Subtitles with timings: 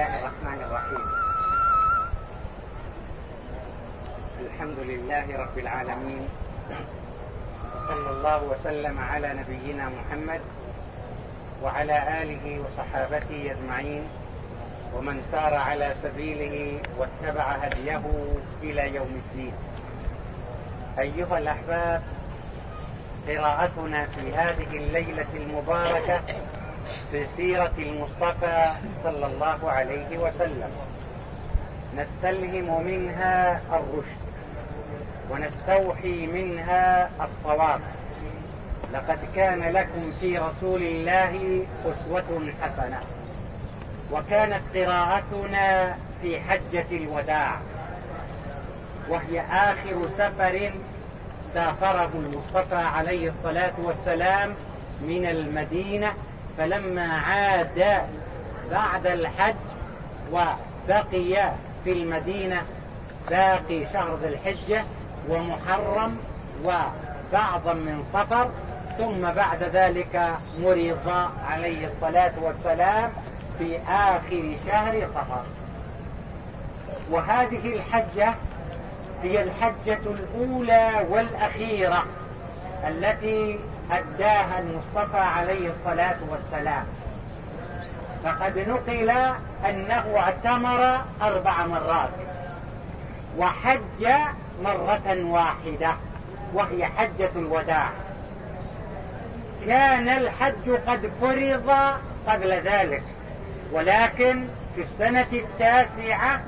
[0.00, 1.06] الله الرحمن الرحيم.
[4.40, 6.24] الحمد لله رب العالمين.
[7.88, 10.40] صلى الله وسلم على نبينا محمد
[11.62, 14.04] وعلى آله وصحابته أجمعين
[14.96, 18.04] ومن سار على سبيله واتبع هديه
[18.62, 19.52] إلى يوم الدين.
[20.98, 22.02] أيها الأحباب
[23.28, 26.20] قراءتنا في هذه الليلة المباركة
[27.10, 28.66] في سيرة المصطفى
[29.04, 30.70] صلى الله عليه وسلم.
[31.96, 34.20] نستلهم منها الرشد
[35.30, 37.80] ونستوحي منها الصواب.
[38.92, 43.00] لقد كان لكم في رسول الله أسوة حسنة
[44.12, 47.56] وكانت قراءتنا في حجة الوداع
[49.08, 50.70] وهي آخر سفر
[51.54, 54.54] سافره المصطفى عليه الصلاة والسلام
[55.00, 56.12] من المدينة
[56.60, 58.02] فلما عاد
[58.70, 59.54] بعد الحج
[60.32, 61.50] وبقي
[61.84, 62.62] في المدينة
[63.30, 64.84] باقي شهر ذي الحجة
[65.28, 66.16] ومحرم
[66.64, 68.50] وبعضا من صفر
[68.98, 73.10] ثم بعد ذلك مرض عليه الصلاة والسلام
[73.58, 75.42] في آخر شهر صفر
[77.10, 78.34] وهذه الحجة
[79.22, 82.04] هي الحجة الأولى والأخيرة
[82.88, 83.58] التي
[83.92, 86.84] أداها المصطفى عليه الصلاة والسلام.
[88.24, 89.10] فقد نقل
[89.68, 92.10] أنه اعتمر أربع مرات
[93.38, 94.08] وحج
[94.64, 95.94] مرة واحدة
[96.54, 97.88] وهي حجة الوداع.
[99.66, 101.70] كان الحج قد فرض
[102.26, 103.02] قبل ذلك
[103.72, 104.44] ولكن
[104.74, 106.40] في السنة التاسعة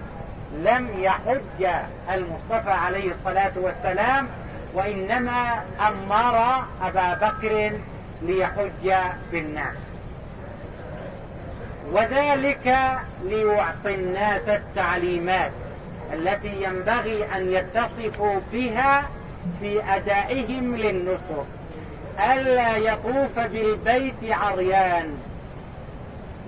[0.53, 4.29] لم يحج المصطفى عليه الصلاة والسلام
[4.75, 7.73] وإنما أمر أبا بكر
[8.23, 8.93] ليحج
[9.33, 9.77] بالناس.
[11.93, 15.51] وذلك ليعطي الناس التعليمات
[16.13, 19.05] التي ينبغي أن يتصفوا بها
[19.61, 21.43] في أدائهم للنصر.
[22.33, 25.19] ألا يطوف بالبيت عريان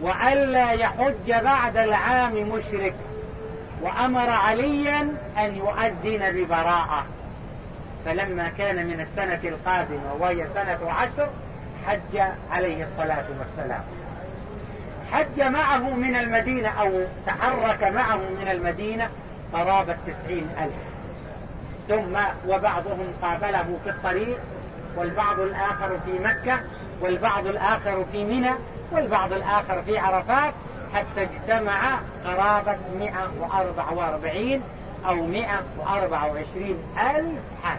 [0.03, 2.95] وألا يحج بعد العام مشرك.
[3.83, 5.01] وأمر عليا
[5.39, 7.05] أن يؤذن ببراءة.
[8.05, 11.29] فلما كان من السنة القادمة وهي سنة عشر
[11.87, 12.21] حج
[12.51, 13.83] عليه الصلاة والسلام.
[15.13, 16.91] حج معه من المدينة أو
[17.27, 19.09] تحرك معه من المدينة
[19.53, 20.75] قرابة تسعين ألف.
[21.89, 22.17] ثم
[22.49, 24.39] وبعضهم قابله في الطريق
[24.97, 26.61] والبعض الآخر في مكة
[27.01, 28.51] والبعض الآخر في منى
[28.93, 30.55] والبعض الآخر في عرفات
[30.95, 34.63] حتى اجتمع قرابة 144
[35.07, 37.79] أو 124 ألف حاج.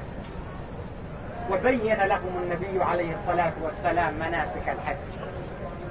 [1.52, 4.96] وبين لهم النبي عليه الصلاة والسلام مناسك الحج.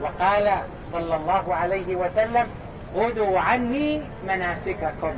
[0.00, 0.58] وقال
[0.92, 2.46] صلى الله عليه وسلم
[2.94, 5.14] خذوا عني مناسككم.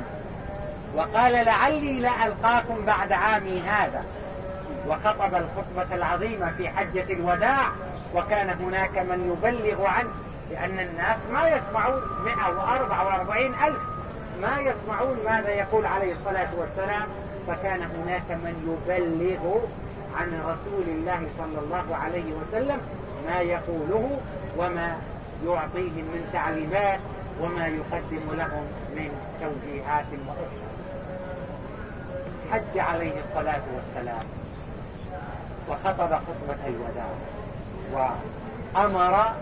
[0.95, 4.03] وقال لعلي لألقاكم بعد عامي هذا.
[4.87, 7.69] وخطب الخطبة العظيمة في حجة الوداع
[8.15, 10.09] وكان هناك من يبلغ عنه
[10.51, 13.81] لأن الناس ما يسمعون 144 ألف
[14.41, 17.07] ما يسمعون ماذا يقول عليه الصلاة والسلام.
[17.47, 19.59] فكان هناك من يبلغ
[20.17, 22.77] عن رسول الله صلى الله عليه وسلم
[23.27, 24.19] ما يقوله
[24.57, 24.95] وما
[25.45, 26.99] يعطيهم من تعليمات
[27.41, 28.63] وما يقدم لهم
[28.95, 29.11] من
[29.41, 30.67] توجيهات وإرشاد
[32.51, 34.25] حج عليه الصلاة والسلام
[35.69, 37.09] وخطب خطبة الوداع
[37.93, 39.33] وأمر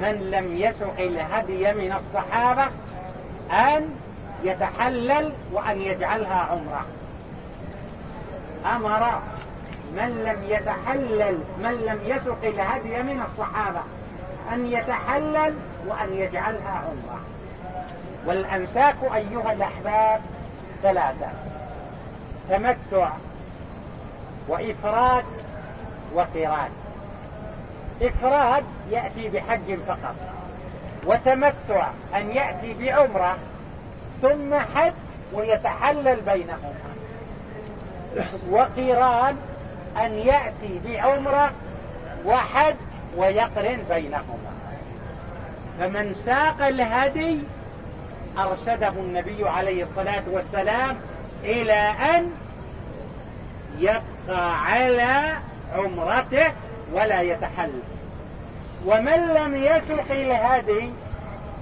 [0.00, 2.66] من لم يسق الهدي من الصحابة
[3.50, 3.88] أن
[4.44, 6.86] يتحلل وأن يجعلها عمرة.
[8.76, 9.20] أمر
[9.96, 13.80] من لم يتحلل من لم يسق الهدي من الصحابة
[14.52, 15.54] أن يتحلل
[15.86, 17.20] وأن يجعلها عمرة.
[18.26, 20.20] والأمساك أيها الأحباب
[20.82, 21.28] ثلاثة
[22.50, 23.10] تمتع
[24.48, 25.24] وإفراد
[26.14, 26.70] وقران
[28.02, 30.14] إفراد يأتي بحج فقط
[31.06, 33.36] وتمتع أن يأتي بعمرة
[34.22, 34.92] ثم حج
[35.32, 36.74] ويتحلل بينهما.
[38.50, 39.36] وقران
[39.96, 41.52] أن يأتي بعمرة
[42.26, 42.74] وحج
[43.16, 44.54] ويقرن بينهما.
[45.78, 47.38] فمن ساق الهدي
[48.38, 50.96] أرشده النبي عليه الصلاة والسلام
[51.44, 52.30] إلى أن
[53.78, 55.36] يبقى على
[55.76, 56.52] عمرته
[56.92, 57.82] ولا يتحلل.
[58.86, 60.90] ومن لم يسق الهدي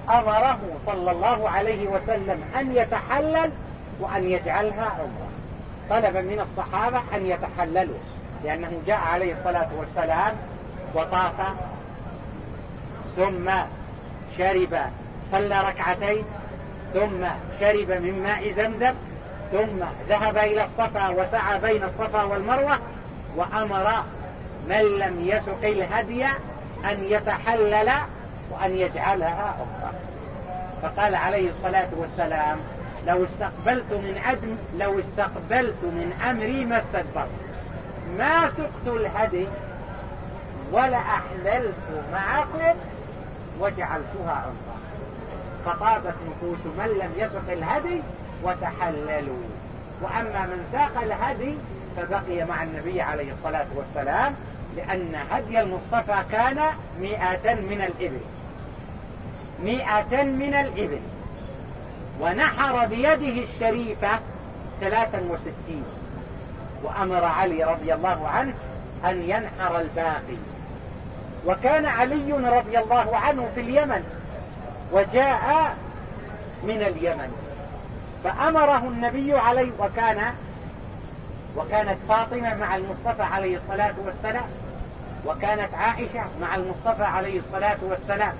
[0.09, 3.51] أمره صلى الله عليه وسلم أن يتحلل
[3.99, 5.29] وأن يجعلها عمرة.
[5.89, 7.97] طلب من الصحابة أن يتحللوا.
[8.43, 10.35] لأنه جاء عليه الصلاة والسلام
[10.95, 11.33] وطاف
[13.15, 13.51] ثم
[14.37, 14.79] شرب
[15.31, 16.23] صلى ركعتين
[16.93, 17.25] ثم
[17.59, 18.93] شرب من ماء زمزم
[19.51, 22.79] ثم ذهب إلى الصفا وسعى بين الصفا والمروة
[23.35, 24.03] وأمر
[24.69, 26.25] من لم يسق الهدي
[26.85, 27.91] أن يتحلل
[28.51, 29.91] وأن يجعلها أخرى.
[30.81, 32.57] فقال عليه الصلاة والسلام
[33.07, 37.29] لو استقبلت من عدم لو استقبلت من أمري ما استدبرت.
[38.17, 39.47] ما سقت الهدي
[40.71, 42.79] ولا أحللت معكم
[43.59, 44.77] وجعلتها عمرة
[45.65, 48.01] فطابت نفوس من لم يسق الهدي
[48.43, 49.43] وتحللوا.
[50.01, 51.55] وأما من ساق الهدي
[51.97, 54.35] فبقي مع النبي عليه الصلاة والسلام
[54.75, 56.59] لأن هدي المصطفى كان
[56.99, 58.21] مئة من الإبل.
[59.63, 61.01] مئة من الإبل.
[62.21, 64.19] ونحر بيده الشريفة
[64.81, 65.83] ثلاثا وستين.
[66.83, 68.53] وأمر علي رضي الله عنه
[69.05, 70.37] أن ينحر الباقي.
[71.45, 74.03] وكان علي رضي الله عنه في اليمن
[74.91, 75.75] وجاء
[76.63, 77.31] من اليمن.
[78.23, 80.33] فأمره النبي عليه وكان
[81.57, 84.45] وكانت فاطمة مع المصطفى عليه الصلاة والسلام
[85.25, 88.33] وكانت عائشة مع المصطفى عليه الصلاة والسلام.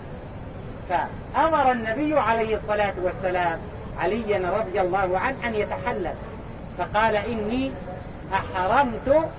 [0.90, 3.60] فأمر النبي عليه الصلاة والسلام
[4.00, 6.13] عليا رضي الله عنه أن يتحلل.
[6.78, 7.72] فقال إني
[8.33, 9.30] أحرمت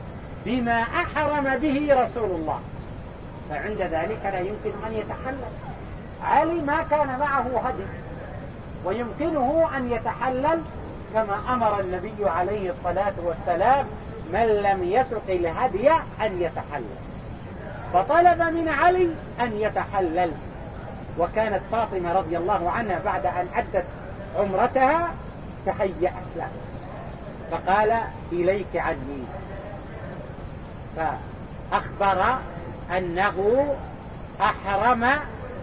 [0.47, 2.61] بما أحرم به رسول الله.
[3.51, 5.53] فعند ذلك لا يمكن أن يتحلل.
[6.25, 7.85] علي ما كان معه هدي
[8.85, 10.61] ويمكنه أن يتحلل
[11.15, 13.87] كما أمر النبي عليه الصلاة والسلام
[14.33, 16.97] من لم يسق الهدي أن يتحلل.
[17.93, 19.09] فطلب من علي
[19.41, 20.33] أن يتحلل.
[21.19, 23.85] وكانت فاطمة رضي الله عنها بعد أن أدت
[24.39, 25.11] عمرتها
[25.67, 26.49] تهيأت له.
[27.51, 28.01] فقال
[28.33, 29.25] إليك عني
[30.97, 32.39] فأخبر
[32.97, 33.67] أنه
[34.41, 35.11] أحرم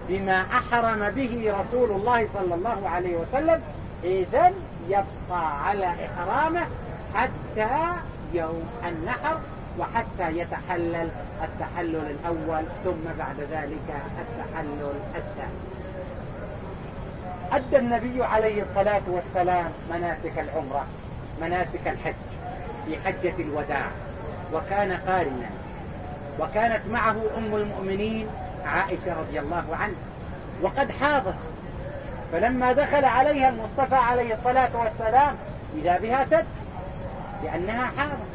[0.09, 3.61] بما أحرم به رسول الله صلى الله عليه وسلم
[4.03, 4.51] إذا
[4.87, 6.67] يبقى على إحرامه
[7.15, 7.69] حتى
[8.33, 9.37] يوم النحر
[9.79, 11.09] وحتى يتحلل
[11.43, 15.59] التحلل الأول ثم بعد ذلك التحلل الثاني.
[17.51, 20.85] أدى النبي عليه الصلاة والسلام مناسك العمرة.
[21.41, 22.13] مناسك الحج
[22.85, 23.85] في حجة الوداع
[24.53, 25.49] وكان قارنا
[26.39, 28.27] وكانت معه أم المؤمنين
[28.65, 29.95] عائشة رضي الله عنها
[30.61, 31.35] وقد حاضت
[32.31, 35.35] فلما دخل عليها المصطفى عليه الصلاة والسلام
[35.77, 36.45] إذا بها تد
[37.43, 38.31] لأنها حاضت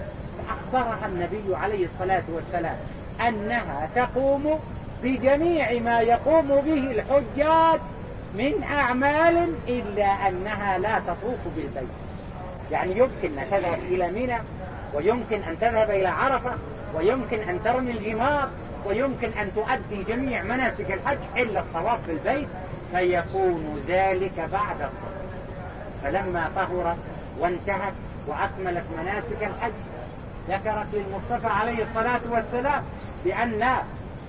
[0.48, 2.76] فأخبرها النبي عليه الصلاة والسلام
[3.28, 4.60] أنها تقوم
[5.02, 7.80] بجميع ما يقوم به الحجاج
[8.34, 12.05] من أعمال إلا أنها لا تطوف بالبيت.
[12.70, 14.36] يعني يمكن أن تذهب إلى منى
[14.94, 16.50] ويمكن أن تذهب إلى عرفة
[16.94, 18.48] ويمكن أن ترمي الجمار
[18.86, 22.48] ويمكن أن تؤدي جميع مناسك الحج إلا الطواف بالبيت
[22.92, 25.16] فيكون ذلك بعد الطهر
[26.02, 26.96] فلما طهرت
[27.38, 27.92] وانتهت
[28.26, 29.72] وأكملت مناسك الحج
[30.48, 32.84] ذكرت للمصطفى عليه الصلاة والسلام
[33.24, 33.76] بأن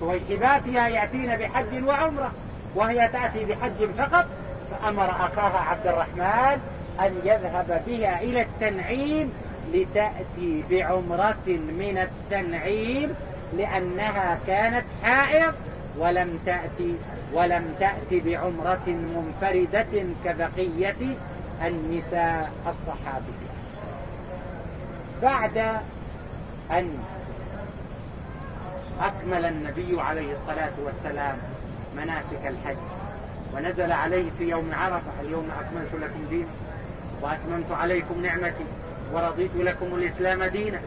[0.00, 2.32] صويحباتها يأتين بحج وعمرة
[2.74, 4.26] وهي تأتي بحج فقط
[4.70, 9.32] فأمر أخاها عبد الرحمن أن يذهب بها إلى التنعيم
[9.72, 13.14] لتأتي بعمرة من التنعيم
[13.56, 15.54] لأنها كانت حائض
[15.98, 16.94] ولم تأتي
[17.32, 21.16] ولم تأتي بعمرة منفردة كبقية
[21.64, 23.48] النساء الصحابية.
[25.22, 25.58] بعد
[26.70, 26.90] أن
[29.00, 31.36] أكمل النبي عليه الصلاة والسلام
[31.96, 32.76] مناسك الحج
[33.54, 36.67] ونزل عليه في يوم عرفة اليوم أكملت لكم دينكم.
[37.22, 38.64] وأتممت عليكم نعمتي
[39.12, 40.80] ورضيت لكم الإسلام دينا.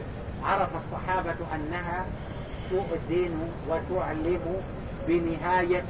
[0.43, 2.05] عرف الصحابة أنها
[2.69, 4.61] تؤذن وتعلم
[5.07, 5.89] بنهاية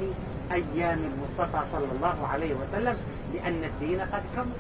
[0.52, 2.98] أيام المصطفى صلى الله عليه وسلم
[3.34, 4.52] لأن الدين قد كمل.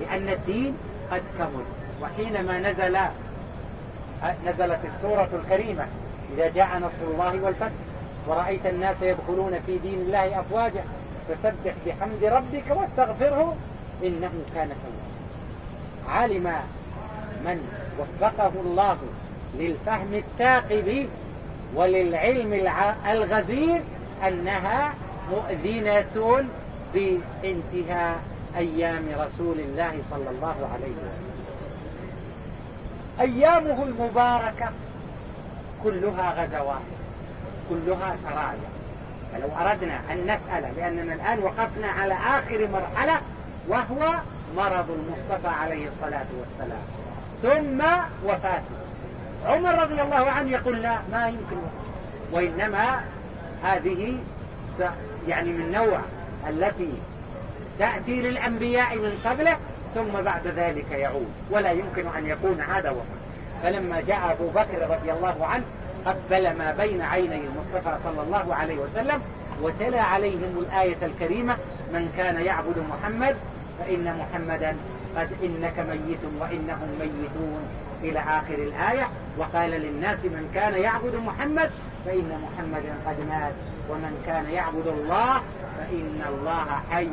[0.00, 0.76] لأن الدين
[1.10, 1.64] قد كمل.
[2.02, 2.98] وحينما نزل
[4.46, 5.86] نزلت السورة الكريمة
[6.34, 7.70] إذا جاء نصر الله والفتح
[8.26, 10.84] ورأيت الناس يدخلون في دين الله أفواجا
[11.28, 13.56] فسبح بحمد ربك واستغفره
[14.04, 15.18] إنه كان توابا
[16.18, 16.52] علم
[17.44, 18.98] من وفقه الله
[19.54, 21.08] للفهم الثاقب
[21.74, 22.52] وللعلم
[23.10, 23.82] الغزير
[24.28, 24.94] أنها
[25.30, 26.44] مؤذنة
[26.94, 28.16] بانتهاء
[28.56, 31.38] أيام رسول الله صلى الله عليه وسلم.
[33.20, 34.68] أيامه المباركة
[35.84, 36.82] كلها غزوات
[37.70, 38.68] كلها سرايا.
[39.32, 43.20] فلو أردنا أن نسأل لأننا الآن وقفنا على آخر مرحلة
[43.68, 44.14] وهو
[44.56, 46.82] مرض المصطفى عليه الصلاة والسلام.
[47.42, 47.82] ثم
[48.28, 48.78] وفاته.
[49.46, 51.56] عمر رضي الله عنه يقول لا ما يمكن
[52.32, 53.00] وإنما
[53.62, 54.18] هذه
[55.28, 56.00] يعني من نوع
[56.48, 56.92] التي
[57.78, 59.56] تأتي للأنبياء من قبله
[59.94, 61.32] ثم بعد ذلك يعود.
[61.50, 63.18] ولا يمكن أن يكون هذا وقت
[63.62, 65.64] فلما جاء أبو بكر رضي الله عنه
[66.06, 69.22] قبل ما بين عيني المصطفى صلى الله عليه وسلم
[69.62, 71.56] وتلا عليهم الآية الكريمة
[71.92, 73.36] من كان يعبد محمد
[73.78, 74.76] فإن محمدا
[75.16, 77.68] قد إنك ميت وإنهم ميتون.
[78.02, 79.08] إلى آخر الآية
[79.38, 81.70] وقال للناس من كان يعبد محمد
[82.04, 83.52] فإن محمدا قد مات
[83.90, 85.42] ومن كان يعبد الله
[85.78, 87.08] فإن الله حي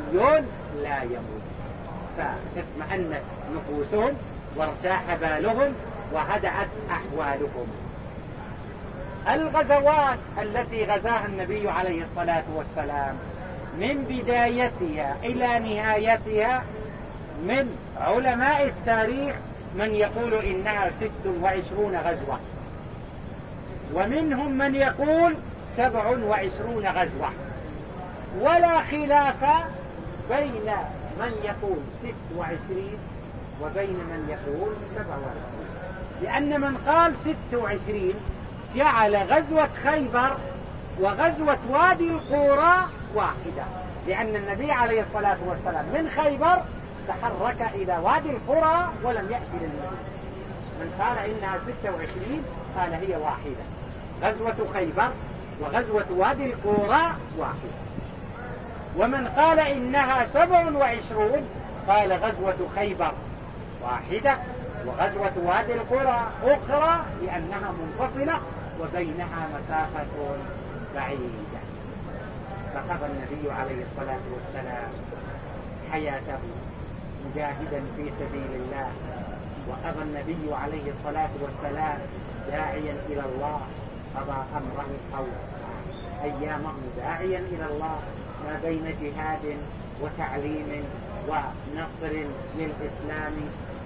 [0.82, 1.46] لا يموت.
[2.18, 3.22] فاطمأنت
[3.54, 4.14] نفوسهم
[4.56, 5.72] وارتاح بالهم
[6.12, 7.66] وهدأت أحوالهم.
[9.28, 13.16] الغزوات التي غزاها النبي عليه الصلاة والسلام
[13.80, 16.64] من بدايتها إلى نهايتها
[17.42, 19.36] من علماء التاريخ
[19.74, 22.38] من يقول إنها ست وعشرون غزوة.
[23.94, 25.34] ومنهم من يقول
[25.76, 27.30] سبع وعشرون غزوة.
[28.40, 29.44] ولا خلاف
[30.30, 30.72] بين
[31.20, 32.98] من يقول ست وعشرين
[33.62, 35.66] وبين من يقول سبع وعشرين
[36.22, 38.14] لأن من قال ست وعشرين
[38.76, 40.36] جعل غزوة خيبر
[41.00, 43.64] وغزوة وادي القورى واحدة
[44.06, 46.62] لأن النبي عليه الصلاة والسلام من خيبر
[47.08, 50.16] تحرك إلى وادي القرى ولم يأتي للمدينة.
[50.80, 52.44] من قال إنها 26
[52.78, 53.64] قال هي واحدة.
[54.22, 55.08] غزوة خيبر
[55.60, 57.76] وغزوة وادي القرى واحدة.
[58.98, 61.48] ومن قال إنها 27
[61.88, 63.12] قال غزوة خيبر
[63.82, 64.38] واحدة
[64.86, 68.40] وغزوة وادي القرى أخرى لأنها منفصلة
[68.80, 70.06] وبينها مسافة
[70.94, 71.65] بعيدة.
[72.76, 74.90] فقضى النبي عليه الصلاة والسلام
[75.92, 76.38] حياته
[77.26, 78.90] مجاهدا في سبيل الله
[79.68, 81.98] وقضى النبي عليه الصلاة والسلام
[82.50, 83.60] داعيا إلى الله
[84.16, 85.24] قضى أمره أو
[86.24, 87.98] أيامه داعيا إلى الله
[88.44, 89.56] ما بين جهاد
[90.02, 90.84] وتعليم
[91.28, 92.14] ونصر
[92.58, 93.34] للإسلام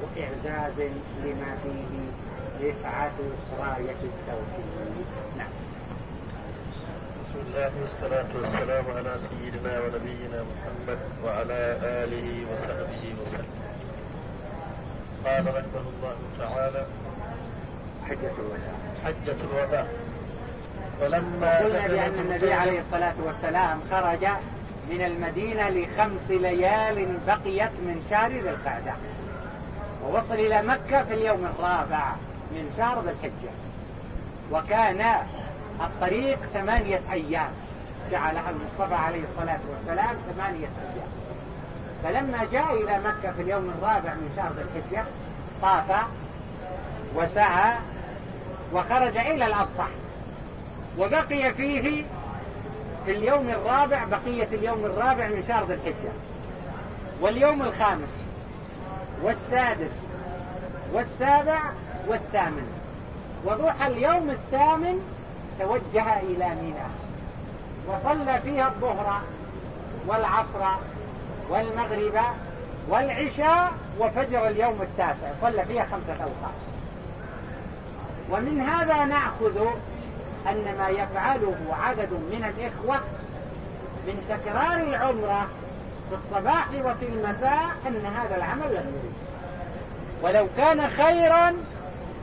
[0.03, 0.79] وإعزاز
[1.25, 2.11] لما فيه
[2.69, 3.19] رفعة
[3.59, 5.07] راية التوحيد.
[5.39, 5.70] نعم.
[7.31, 13.47] بسم الله والصلاة والسلام على سيدنا ونبينا محمد وعلى آله وصحبه وسلم.
[15.27, 16.87] قال رحمه الله تعالى
[18.09, 18.75] حجة الوداع.
[19.05, 19.87] حجة الوداع.
[21.01, 24.27] ولما قلنا بأن النبي عليه الصلاة والسلام خرج
[24.91, 28.93] من المدينة لخمس ليال بقيت من شهر ذي القعدة.
[30.05, 32.13] ووصل إلى مكة في اليوم الرابع
[32.53, 33.53] من شهر ذي الحجة.
[34.53, 35.15] وكان
[35.81, 37.51] الطريق ثمانية أيام.
[38.11, 41.09] جعلها المصطفى عليه الصلاة والسلام ثمانية أيام.
[42.05, 45.05] فلما جاء إلى مكة في اليوم الرابع من شهر ذي الحجة
[45.63, 46.07] طاف
[47.15, 47.75] وسعى
[48.73, 49.89] وخرج إلى الأبصح
[50.99, 52.05] وبقي فيه
[53.07, 56.13] في اليوم الرابع بقية اليوم الرابع من شهر ذي الحجة.
[57.21, 58.11] واليوم الخامس
[59.23, 59.93] والسادس
[60.93, 61.61] والسابع
[62.09, 62.69] والثامن.
[63.45, 65.01] وضحى اليوم الثامن
[65.61, 66.91] توجه إلى ميناء
[67.89, 69.21] وصلى فيها الظهر
[70.07, 70.79] والعصر
[71.49, 72.25] والمغرب
[72.89, 75.33] والعشاء وفجر اليوم التاسع.
[75.43, 76.55] صلى فيها خمسة أوقات.
[78.31, 79.67] ومن هذا نأخذ
[80.49, 83.01] أن ما يفعله عدد من الإخوة
[84.07, 85.47] من تكرار العمرة
[86.09, 89.15] في الصباح وفي المساء أن هذا العمل لم يريد
[90.23, 91.55] ولو كان خيرا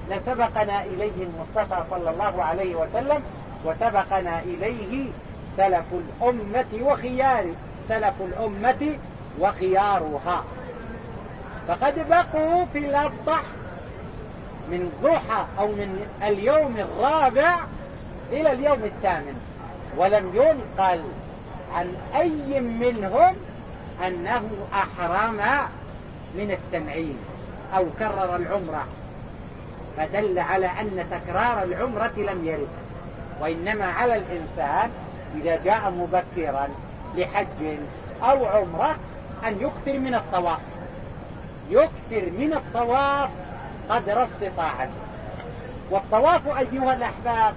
[0.10, 3.24] لسبقنا إليه المصطفى صلى الله عليه وسلم
[3.66, 5.10] وسبقنا إليه
[5.58, 7.46] سلف الأمة وخيار
[7.90, 8.98] سلف الأمة
[9.40, 10.44] وخيارها.
[11.68, 13.42] فقد بقوا في الأبطح
[14.70, 17.60] من ضحى أو من اليوم الرابع
[18.32, 19.42] إلى اليوم الثامن
[19.98, 21.02] ولم ينقل
[21.74, 23.36] عن أي منهم
[24.08, 25.42] أنه أحرم
[26.36, 27.18] من التنعيم
[27.76, 28.86] أو كرر العمرة.
[29.98, 32.68] فدل على أن تكرار العمرة لم يرد
[33.42, 34.90] وإنما على الإنسان
[35.36, 36.68] إذا جاء مبكرا
[37.16, 37.78] لحج
[38.24, 38.96] أو عمرة
[39.48, 40.60] أن يكثر من الطواف.
[41.70, 43.30] يكثر من الطواف
[43.90, 44.92] قدر استطاعته
[45.92, 47.54] والطواف أيها الأحباب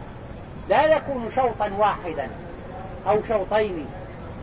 [0.68, 2.28] لا يكون شوطا واحدا
[3.08, 3.86] أو شوطين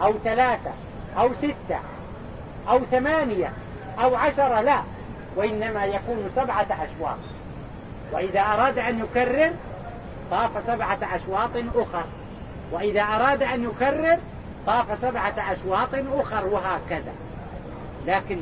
[0.02, 0.72] أو ثلاثة
[1.18, 1.80] أو ستة
[2.70, 3.52] أو ثمانية
[4.04, 4.82] أو عشرة لا
[5.36, 7.18] وإنما يكون سبعة أشواط.
[8.12, 9.52] وإذا أراد أن يكرر
[10.32, 12.04] طاف سبعة أشواط أخر.
[12.72, 14.18] وإذا أراد أن يكرر
[14.66, 17.14] طاف سبعة أشواط أخر وهكذا.
[18.08, 18.38] لكن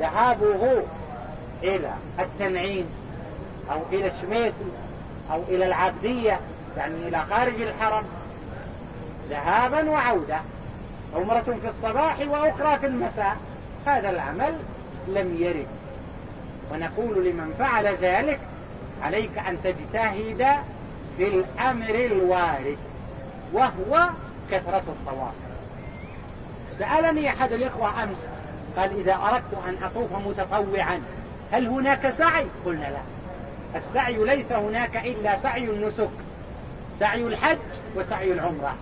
[0.00, 0.82] ذهابه
[1.62, 2.86] إلى التنعيم
[3.72, 4.70] أو إلى الشميسي
[5.32, 6.40] أو إلى العبدية
[6.76, 8.04] يعني إلى خارج الحرم
[9.30, 10.40] ذهابا وعودة.
[11.14, 13.36] عمرة في الصباح وأخرى في المساء.
[13.86, 14.54] هذا العمل
[15.08, 15.66] لم يرد.
[16.72, 18.40] ونقول لمن فعل ذلك
[19.02, 20.46] عليك أن تجتهد
[21.16, 22.78] في الأمر الوارد
[23.52, 24.08] وهو
[24.50, 25.34] كثرة الطواف.
[26.78, 28.18] سألني أحد الإخوة أمس
[28.76, 31.00] قال إذا أردت أن أطوف متطوعا
[31.52, 33.00] هل هناك سعي؟ قلنا لا.
[33.76, 36.10] السعي ليس هناك إلا سعي النسك
[36.98, 37.58] سعي الحج
[37.96, 38.74] وسعي العمرة.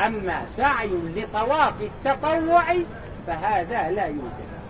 [0.00, 2.64] أما سعي لطواف التطوع
[3.26, 4.61] فهذا لا يوجد.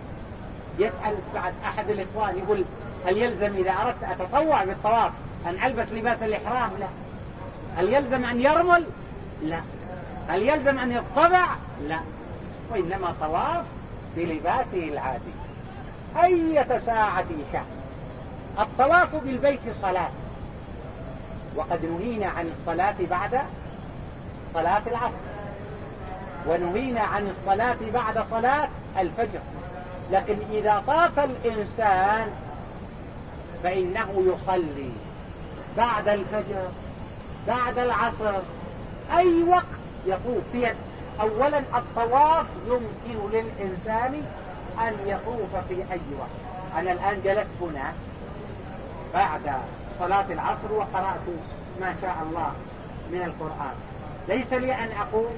[0.79, 2.65] يسأل بعد أحد الإخوان يقول
[3.05, 5.11] هل يلزم إذا أردت أتطوع بالطواف
[5.45, 6.87] أن ألبس لباس الإحرام؟ لا.
[7.77, 8.85] هل يلزم أن يرمل؟
[9.43, 9.61] لا.
[10.29, 11.47] هل يلزم أن يطبع؟
[11.87, 11.99] لا.
[12.71, 13.65] وإنما طواف
[14.15, 15.33] بلباسه العادي.
[16.23, 17.65] أية ساعة شاء.
[18.59, 20.09] الطواف بالبيت صلاة.
[21.55, 23.41] وقد نهينا عن الصلاة بعد
[24.53, 25.33] صلاة العصر.
[26.47, 29.39] ونهينا عن الصلاة بعد صلاة الفجر.
[30.11, 32.27] لكن إذا طاف الإنسان
[33.63, 34.91] فإنه يصلي
[35.77, 36.67] بعد الفجر
[37.47, 38.33] بعد العصر
[39.17, 39.63] أي وقت
[40.05, 40.75] يطوف فيه.
[41.21, 44.21] أولا الطواف يمكن للإنسان
[44.79, 46.29] أن يطوف في أي وقت.
[46.77, 47.93] أنا الآن جلست هنا
[49.13, 49.41] بعد
[49.99, 51.27] صلاة العصر وقرأت
[51.79, 52.51] ما شاء الله
[53.11, 53.75] من القرآن.
[54.27, 55.35] ليس لي أن أقوم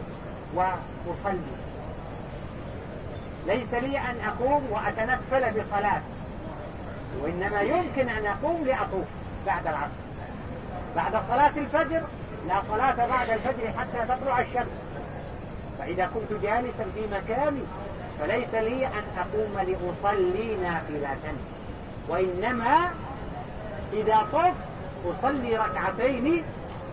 [0.56, 1.65] وأصلي.
[3.46, 6.02] ليس لي أن أقوم وأتنفل بصلاة.
[7.22, 9.06] وإنما يمكن أن أقوم لأطوف
[9.46, 10.06] بعد العصر.
[10.96, 12.02] بعد صلاة الفجر
[12.48, 14.82] لا صلاة بعد الفجر حتى تطلع الشمس.
[15.80, 17.62] فإذا كنت جالسا في مكاني
[18.20, 21.34] فليس لي أن أقوم لأصلي نافلة.
[22.10, 22.90] وإنما
[23.94, 24.54] إذا طفت
[25.06, 26.44] أصلي ركعتين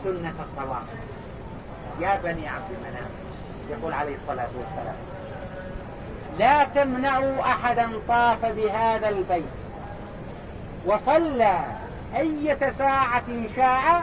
[0.04, 0.82] سنة الطواف.
[2.00, 3.10] يا بني عبد المنام
[3.70, 5.11] يقول عليه الصلاة والسلام.
[6.38, 9.44] لا تمنعوا أحدا طاف بهذا البيت.
[10.86, 11.58] وصلى
[12.16, 13.22] أية ساعة
[13.56, 14.02] شاء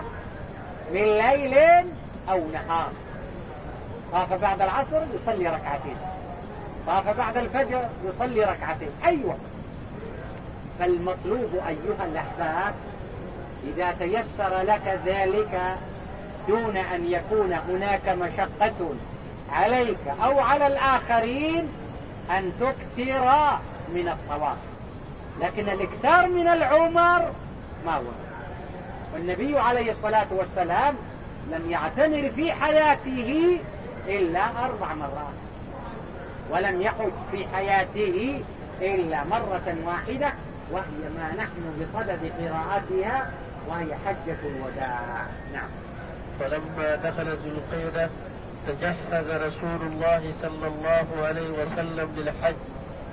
[0.93, 1.57] من ليل
[2.29, 2.91] أو نهار.
[4.11, 5.97] طاف بعد العصر يصلي ركعتين.
[6.87, 8.89] طاف بعد الفجر يصلي ركعتين.
[9.05, 9.35] أيوة.
[10.79, 12.73] فالمطلوب أيها الأحباب
[13.67, 15.61] إذا تيسر لك ذلك
[16.47, 18.89] دون أن يكون هناك مشقة
[19.51, 21.67] عليك أو على الآخرين
[22.29, 23.59] أن تكثر
[23.93, 24.57] من الطواف.
[25.41, 27.31] لكن الإكثار من العمر
[27.85, 28.03] ما هو؟
[29.13, 30.95] والنبي عليه الصلاة والسلام
[31.51, 33.59] لم يعتمر في حياته
[34.07, 35.33] إلا أربع مرات
[36.49, 38.41] ولم يحج في حياته
[38.81, 40.33] إلا مرة واحدة
[40.71, 43.31] وهي ما نحن بصدد قراءتها
[43.67, 44.99] وهي حجة الوداع.
[45.53, 45.69] نعم.
[46.39, 48.09] فلما دخل ذو القيدة
[48.69, 52.55] تجهز رسول الله صلى الله عليه وسلم للحج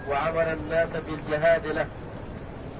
[0.08, 1.86] وأمر الناس بالجهاد له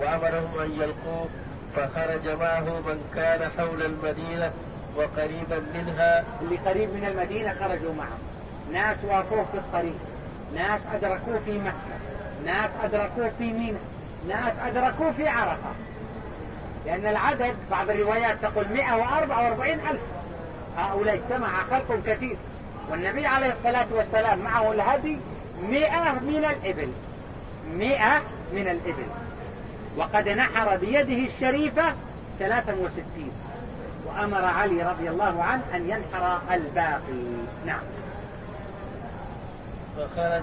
[0.01, 1.29] وأمرهم أن يلقوه
[1.77, 4.51] فخرج معه من كان حول المدينة
[4.97, 6.25] وقريبا منها.
[6.43, 8.19] اللي قريب من المدينة خرجوا معه.
[8.73, 9.99] ناس وافوه في الطريق
[10.55, 11.97] ناس أدركوه في مكة
[12.47, 13.81] ناس أدركوه في ميناء
[14.29, 15.71] ناس أدركوه في عرفة.
[16.87, 20.01] لأن العدد بعض الروايات تقول 144 ألف.
[20.77, 22.37] هؤلاء اجتمع خلق كثير.
[22.91, 25.19] والنبي عليه الصلاة والسلام معه الهدي
[25.63, 26.89] مئة من الإبل.
[27.75, 28.23] مئة
[28.53, 29.07] من الإبل.
[29.97, 31.95] وقد نحر بيده الشريفة
[32.39, 33.33] ثلاثا وستين.
[34.07, 37.23] وأمر علي رضي الله عنه أن ينحر الباقي.
[37.67, 37.83] نعم.
[39.97, 40.43] فخرج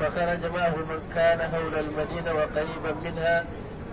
[0.00, 3.44] فخرج معه من كان حول المدينة وقريبا منها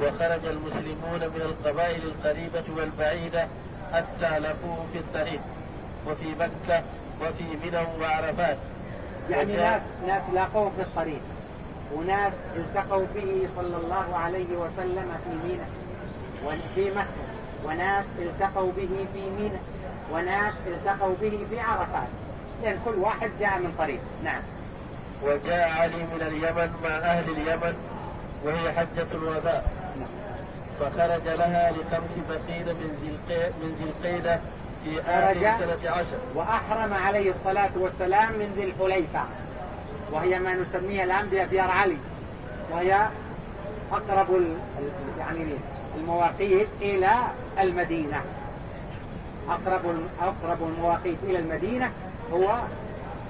[0.01, 3.47] وخرج المسلمون من القبائل القريبة والبعيدة
[3.93, 5.39] حتى لقوه في الطريق
[6.07, 6.83] وفي مكة
[7.21, 8.57] وفي منى وعرفات.
[9.29, 11.21] يعني ناس ناس لاقوه في الطريق
[11.93, 15.67] وناس التقوا به صلى الله عليه وسلم في منى.
[16.45, 17.07] وفي مكة.
[17.65, 19.59] وناس التقوا به في منى.
[20.13, 22.07] وناس التقوا به في عرفات.
[22.63, 24.41] لأن كل واحد جاء من طريق نعم.
[25.23, 27.75] وجاء علي من اليمن مع أهل اليمن
[28.43, 29.61] وهي حجة الوداع
[29.99, 30.09] نعم.
[30.79, 34.39] فخرج لها لخمس بقين من ذي من ذي القيدة
[34.87, 36.17] في آخر سنة عشر.
[36.35, 39.21] وأحرم عليه الصلاة والسلام من ذي الحليفة.
[40.11, 41.97] وهي ما نسميها الآن بأبيار علي.
[42.71, 43.07] وهي
[43.91, 44.27] أقرب
[45.19, 45.45] يعني
[45.97, 47.11] المواقيت إلى
[47.59, 48.21] المدينة.
[49.49, 49.81] أقرب
[50.21, 51.91] أقرب المواقيت إلى المدينة
[52.33, 52.55] هو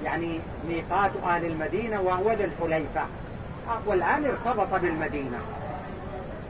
[0.04, 3.02] يعني ميقات أهل المدينة وهو ذي الحليفة.
[3.86, 5.38] والآن ارتبط بالمدينة.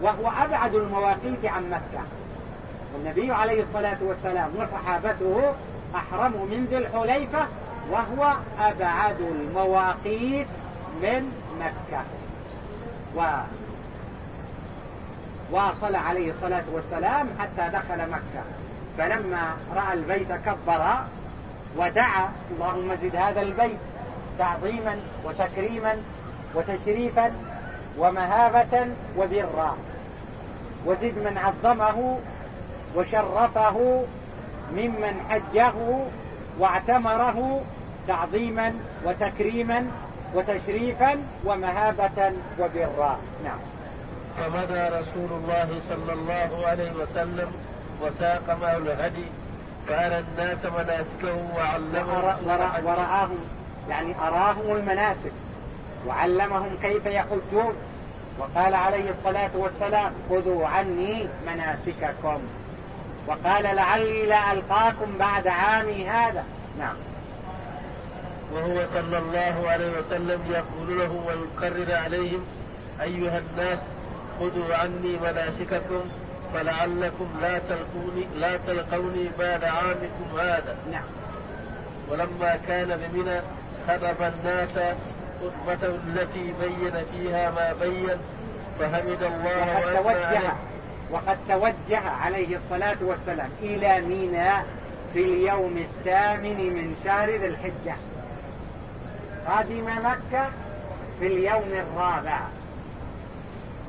[0.02, 2.04] وهو أبعد المواقيت عن مكة.
[2.94, 5.54] والنبي عليه الصلاة والسلام وصحابته
[5.94, 7.46] أحرموا من ذي الحليفة
[7.90, 10.46] وهو أبعد المواقيت
[11.02, 12.02] من مكة.
[15.52, 18.42] وواصل عليه الصلاة والسلام حتى دخل مكة.
[18.98, 20.98] فلما رأى البيت كبر
[21.76, 23.78] ودعا اللهم زد هذا البيت
[24.38, 25.96] تعظيما وتكريما
[26.54, 27.32] وتشريفا
[27.98, 29.76] ومهابة وبرا.
[30.86, 32.18] وزد من عظمه
[32.96, 34.04] وشرفه
[34.72, 35.72] ممن حجه
[36.58, 37.60] واعتمره
[38.08, 38.74] تعظيما
[39.04, 39.86] وتكريما
[40.34, 43.18] وتشريفا ومهابة وبرا.
[43.44, 43.58] نعم.
[44.36, 47.52] فمدى رسول الله صلى الله عليه وسلم
[48.02, 49.26] وساق معه الهدي
[49.88, 52.34] فأرى الناس مناسكهم وعلمهم
[52.84, 53.38] ورآهم
[53.90, 55.32] يعني أراهم المناسك
[56.06, 57.74] وعلمهم كيف يحجون.
[58.38, 62.38] وقال عليه الصلاة والسلام خذوا عني مناسككم.
[63.28, 66.44] وقال لعلي لا ألقاكم بعد عامي هذا.
[66.78, 66.94] نعم.
[68.54, 72.46] وهو صلى الله عليه وسلم يقول له ويكرر عليهم
[73.02, 73.78] أيها الناس
[74.40, 76.00] خذوا عني مناسككم
[76.54, 80.76] فلعلكم لا تلقوني لا تلقوني بعد عامكم هذا.
[80.92, 81.04] نعم.
[82.10, 83.40] ولما كان بمنى
[83.88, 84.94] خطب الناس
[85.40, 88.16] خطبته التي بين فيها ما بين
[88.80, 90.52] فحمد الله وقد توجه.
[91.10, 94.66] وقد توجه عليه الصلاة والسلام إلى ميناء
[95.12, 97.96] في اليوم الثامن من شهر ذي الحجة.
[99.46, 100.48] قدم مكة
[101.20, 102.40] في اليوم الرابع.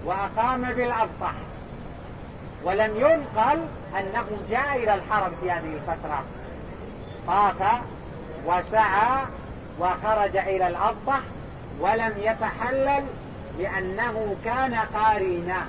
[0.05, 1.33] وأقام بالأبطح
[2.63, 3.59] ولم ينقل
[3.99, 6.23] أنه جاء إلى الحرم في هذه الفترة.
[7.27, 7.81] طاف
[8.45, 9.25] وسعى
[9.79, 11.19] وخرج إلى الأبطح
[11.79, 13.03] ولم يتحلل
[13.59, 15.65] لأنه كان قارينا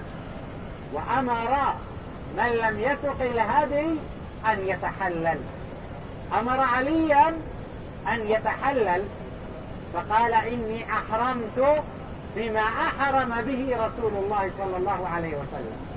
[0.93, 1.75] وأمر
[2.37, 3.99] من لم يسق الهدي
[4.47, 5.39] أن يتحلل.
[6.39, 7.29] أمر عليا
[8.09, 9.03] أن يتحلل.
[9.95, 11.83] فقال إني أحرمت
[12.37, 15.91] بما أحرم به رسول الله صلى الله عليه وسلم.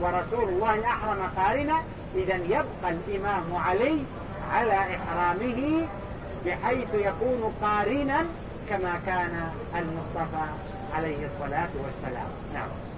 [0.00, 1.82] ورسول الله أحرم قارنا
[2.14, 3.98] إذا يبقى الإمام علي
[4.52, 5.86] على إحرامه
[6.46, 8.26] بحيث يكون قارنا
[8.68, 10.46] كما كان المصطفى
[10.96, 12.28] عليه الصلاة والسلام.
[12.54, 12.89] نعم.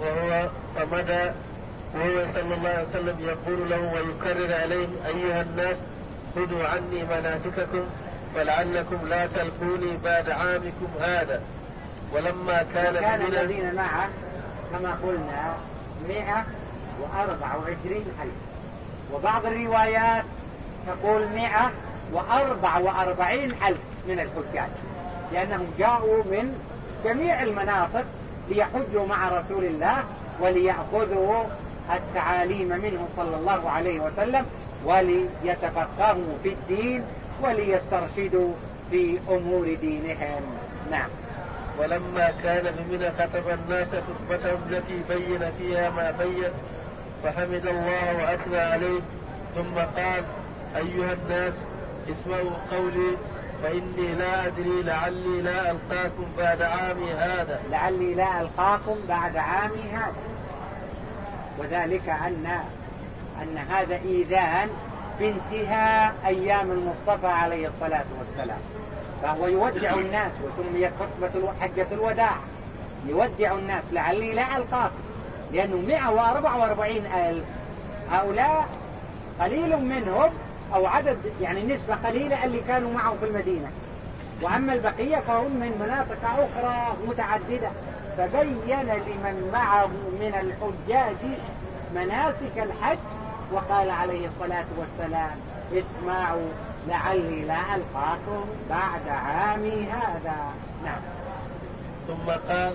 [0.00, 1.30] وهو فمدى
[1.94, 5.76] وهو صلى الله عليه وسلم يقول له ويكرر عليهم أيها الناس
[6.34, 7.84] خذوا عني مناسككم
[8.34, 11.42] فلعلكم لا تلقوني بعد عامكم هذا.
[12.12, 14.08] ولما كان كان الذين معه
[14.72, 15.54] كما قلنا
[16.08, 18.32] 124 ألف.
[19.12, 20.24] وبعض الروايات
[20.86, 23.78] تقول 144 ألف
[24.08, 24.68] من الحجاج
[25.32, 26.60] لأنهم جاءوا من
[27.04, 28.04] جميع المناطق
[28.48, 30.04] ليحجوا مع رسول الله
[30.40, 31.44] وليأخذوا
[31.94, 34.46] التعاليم منه صلى الله عليه وسلم
[34.84, 37.02] وليتفقهوا في الدين
[37.42, 38.52] وليسترشدوا
[38.90, 40.42] في أمور دينهم.
[40.90, 41.08] نعم.
[41.78, 46.50] ولما كان بمنى كتب الناس خطبتهم التي بين فيها ما بين
[47.24, 49.00] فحمد الله وأثنى عليه
[49.54, 50.22] ثم قال
[50.76, 51.54] أيها الناس
[52.10, 53.16] اسمعوا قولي
[53.62, 57.60] فإني لا أدري لعلي لا ألقاكم بعد عامي هذا.
[57.70, 60.14] لعلي لا ألقاكم بعد عامي هذا.
[61.58, 62.60] وذلك أن
[63.42, 64.68] أن هذا إيذان
[65.20, 68.60] بانتهاء أيام المصطفى عليه الصلاة والسلام.
[69.22, 72.36] فهو يودع الناس وسميت خطبة حجة الوداع.
[73.06, 74.94] يودع الناس لعلي لا ألقاكم.
[75.52, 77.44] لأنه 144 ألف.
[78.10, 78.66] هؤلاء
[79.40, 80.30] قليل منهم
[80.74, 83.70] أو عدد يعني نسبة قليلة اللي كانوا معه في المدينة.
[84.42, 87.70] وأما البقية فهم من مناطق أخرى متعددة.
[88.16, 89.86] فبين لمن معه
[90.20, 91.16] من الحجاج
[91.94, 92.98] مناسك الحج
[93.52, 95.36] وقال عليه الصلاة والسلام
[95.72, 96.48] اسمعوا
[96.88, 100.36] لعلي لا ألقاكم بعد عامي هذا.
[100.84, 101.00] نعم.
[102.08, 102.74] ثم قال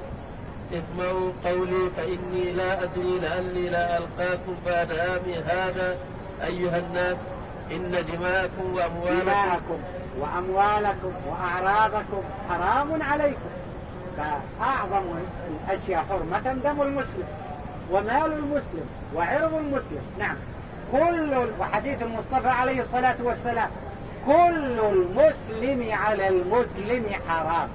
[0.71, 5.97] اسمعوا قولي فإني لا أدري لعلي لا ألقاكم بعد عامي هذا
[6.43, 7.17] أيها الناس.
[7.71, 9.79] إن دماءكم وأموالكم دماءكم
[10.19, 13.49] وأموالكم وأعراضكم حرام عليكم.
[14.17, 15.03] فأعظم
[15.69, 17.27] الأشياء حرمة دم المسلم
[17.91, 20.01] ومال المسلم وعرض المسلم.
[20.19, 20.35] نعم.
[20.91, 23.69] كل وحديث المصطفى عليه الصلاة والسلام
[24.25, 27.67] كل المسلم على المسلم حرام.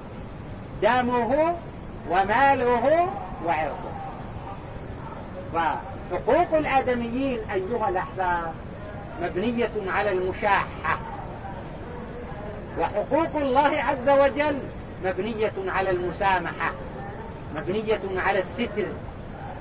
[0.81, 1.55] دمه
[2.09, 3.09] وماله
[3.45, 3.91] وعرضه.
[5.53, 8.53] فحقوق الآدميين أيها الأحباب
[9.21, 10.99] مبنية على المشاحة.
[12.79, 14.59] وحقوق الله عز وجل
[15.05, 16.71] مبنية على المسامحة
[17.55, 18.85] مبنية على الستر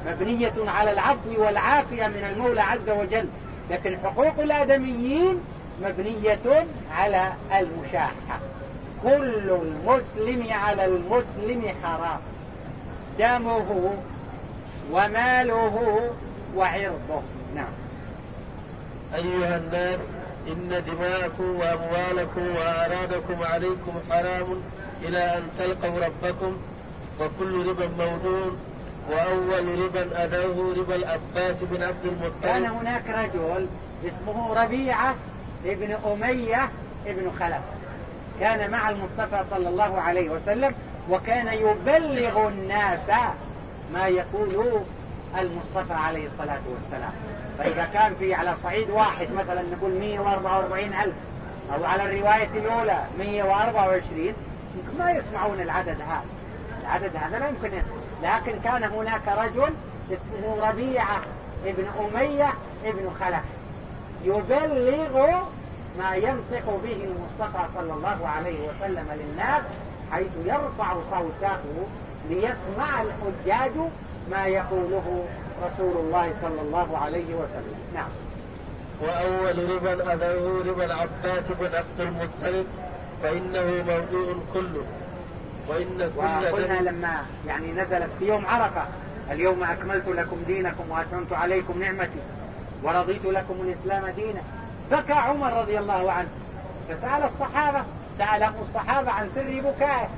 [0.06, 3.28] مبنية على العفو والعافية من المولى عز وجل.
[3.70, 5.40] لكن حقوق الآدميين
[5.82, 6.66] مبنية
[6.96, 8.38] على المشاحة.
[9.02, 12.20] كل المسلم على المسلم حرام.
[13.18, 13.94] دمه
[14.92, 16.00] وماله
[16.56, 17.22] وعرضه.
[17.54, 17.85] نعم.
[19.16, 20.00] أيها الناس
[20.48, 24.62] إن دماءكم وأموالكم وأعراضكم عليكم حرام
[25.02, 26.56] إلى أن تلقوا ربكم
[27.20, 28.50] وكل ربا موضوع
[29.10, 32.42] وأول ربا أداه ربا العباس بن عبد المطلب.
[32.42, 33.66] كان هناك رجل
[34.04, 35.14] اسمه ربيعة
[35.66, 36.68] ابن أمية
[37.06, 37.62] ابن خلف.
[38.40, 40.74] كان مع المصطفى صلى الله عليه وسلم
[41.10, 43.10] وكان يبلغ الناس
[43.94, 44.80] ما يقول
[45.38, 47.12] المصطفى عليه الصلاة والسلام.
[47.58, 51.14] فإذا كان في على صعيد واحد مثلا نقول 144 ألف
[51.74, 54.34] أو على الرواية الأولى 124
[54.98, 56.24] ما يسمعون العدد هذا.
[56.82, 57.70] العدد هذا لا يمكن
[58.22, 59.74] لكن كان هناك رجل
[60.12, 61.20] اسمه ربيعة
[61.66, 62.52] ابن أمية
[62.84, 63.44] ابن خلف
[64.24, 65.42] يبلغ
[65.98, 69.62] ما ينطق به المصطفى صلى الله عليه وسلم للناس
[70.12, 71.86] حيث يرفع صوته
[72.28, 73.72] ليسمع الحجاج
[74.30, 75.24] ما يقوله
[75.62, 77.78] رسول الله صلى الله عليه وسلم.
[77.94, 78.08] نعم.
[79.00, 82.66] وأول ربا أذاه ربا العباس بن عبد المطلب
[83.22, 84.84] فإنه موضوع كله.
[85.68, 88.82] وإن كل وقلنا لما يعني نزلت في يوم عرفة
[89.30, 92.20] اليوم أكملت لكم دينكم وأتممت عليكم نعمتي
[92.82, 94.40] ورضيت لكم الإسلام دينا.
[94.90, 96.28] بكى عمر رضي الله عنه
[96.88, 97.82] فسأل الصحابة
[98.18, 100.08] سأله الصحابة عن سر بكائه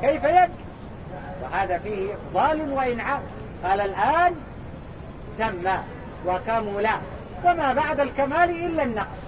[0.00, 0.64] كيف يبكي؟
[1.42, 3.20] وهذا فيه ظالم وإنعام
[3.64, 4.34] قال الآن
[5.38, 5.68] تم
[6.26, 6.88] وكمل.
[7.44, 9.22] وما بعد الكمال إلا النقص.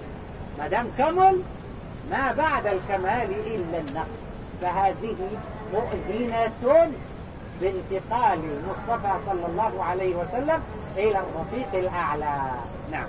[0.59, 1.41] ما دام كمل
[2.11, 4.21] ما بعد الكمال إلا النقص.
[4.61, 5.15] فهذه
[5.73, 6.91] مؤذنة
[7.61, 10.63] بانتقال المصطفى صلى الله عليه وسلم
[10.97, 12.51] إلى الرفيق الأعلى.
[12.91, 13.07] نعم.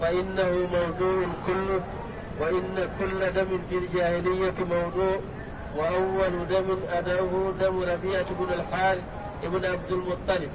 [0.00, 1.80] فإنه موضوع كله
[2.40, 5.16] وإن كل دم في الجاهلية موضوع
[5.76, 9.02] وأول دم أداه دم ربيعة بن الحارث
[9.42, 10.50] بن عبد المطلب.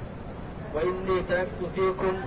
[0.74, 2.20] وإني تركت فيكم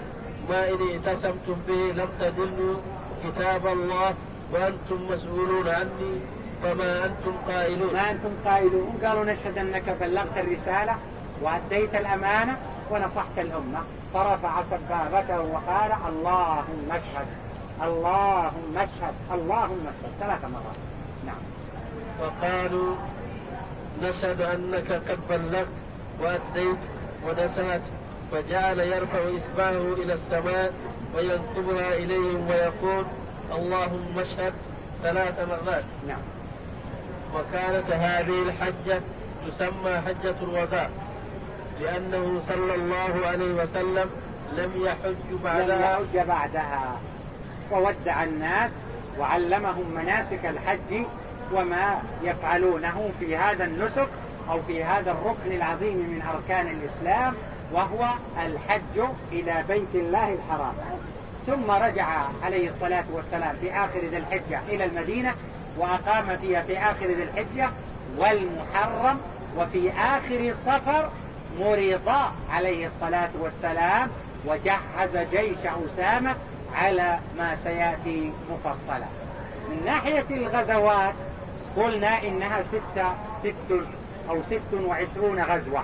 [0.49, 2.75] ما إن اعتصمتم به لم تدلوا
[3.23, 4.13] كتاب الله
[4.53, 6.19] وأنتم مسؤولون عني
[6.63, 7.93] فما أنتم قائلون.
[7.93, 10.95] ما أنتم قائلون؟ قالوا نشهد أنك بلغت الرسالة
[11.41, 12.57] وأديت الأمانة
[12.91, 13.79] ونصحت الأمة.
[14.13, 17.27] فرفع سبابته وقال اللهم اشهد
[17.83, 20.11] اللهم اشهد اللهم اشهد.
[20.19, 20.77] ثلاث مرات.
[21.25, 21.41] نعم.
[22.21, 22.95] وقالوا
[24.03, 25.67] نشهد أنك قد بلغت
[26.21, 26.79] وأديت
[27.27, 27.81] ونسأت
[28.31, 30.73] فجعل يرفع إصبعه إلى السماء
[31.15, 33.05] وينقبها إليهم ويقول
[33.51, 34.53] اللهم اشهد
[35.03, 35.83] ثلاث مرات.
[36.07, 36.21] نعم.
[37.35, 39.01] وكانت هذه الحجة
[39.47, 40.89] تسمى حجة الوداع
[41.81, 44.09] لأنه صلى الله عليه وسلم
[44.57, 45.65] لم يحج بعدها.
[45.65, 46.99] لم يحج بعدها.
[47.71, 48.71] وودع الناس
[49.19, 51.05] وعلمهم مناسك الحج
[51.53, 54.07] وما يفعلونه في هذا النسك
[54.49, 57.33] أو في هذا الركن العظيم من أركان الإسلام
[57.71, 58.09] وهو
[58.45, 60.73] الحج إلى بيت الله الحرام.
[61.47, 62.07] ثم رجع
[62.43, 65.33] عليه الصلاة والسلام في آخر ذي الحجة إلى المدينة
[65.77, 67.69] وأقام فيها في آخر ذي الحجة
[68.17, 69.19] والمحرم
[69.57, 71.09] وفي آخر صفر
[71.59, 72.15] مرض
[72.51, 74.09] عليه الصلاة والسلام
[74.45, 76.35] وجهز جيش أسامة
[76.75, 79.07] على ما سيأتي مفصلا.
[79.69, 81.13] من ناحية الغزوات
[81.77, 83.11] قلنا إنها ستة
[83.43, 83.81] ست
[84.29, 85.83] أو ست وعشرون غزوة.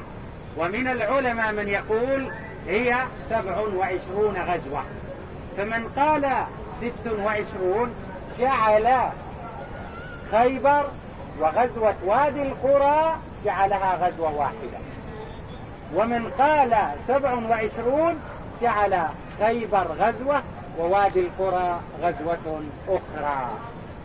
[0.58, 2.32] ومن العلماء من يقول
[2.68, 2.96] هي
[3.30, 4.84] سبع وعشرون غزوة.
[5.58, 6.30] فمن قال
[6.82, 7.96] ست وعشرون
[8.40, 9.10] جعل
[10.32, 10.86] خيبر
[11.40, 14.80] وغزوة وادي القرى جعلها غزوة واحدة.
[15.96, 18.20] ومن قال سبع وعشرون
[18.62, 19.02] جعل
[19.40, 20.44] خيبر غزوة
[20.80, 23.48] ووادي القرى غزوة أخرى.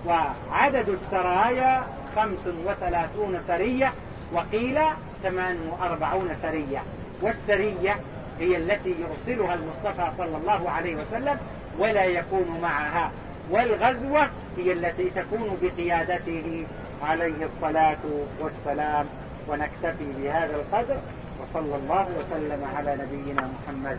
[0.07, 1.83] وعدد السرايا
[2.17, 3.93] خمس وثلاثون سرية.
[4.33, 4.79] وقيل
[5.23, 6.83] ثمان وأربعون سرية.
[7.23, 7.97] والسرية
[8.41, 11.39] هي التي يرسلها المصطفى صلى الله عليه وسلم
[11.79, 13.11] ولا يكون معها.
[13.51, 16.67] والغزوة هي التي تكون بقيادته
[17.03, 17.97] عليه الصلاة
[18.41, 19.07] والسلام.
[19.49, 20.97] ونكتفي بهذا القدر
[21.43, 23.99] وصلى الله وسلم على نبينا محمد.